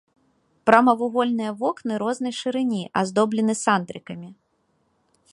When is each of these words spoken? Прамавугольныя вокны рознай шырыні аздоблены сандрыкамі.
Прамавугольныя 0.67 1.51
вокны 1.61 1.93
рознай 2.03 2.33
шырыні 2.39 2.81
аздоблены 3.01 3.53
сандрыкамі. 3.63 4.29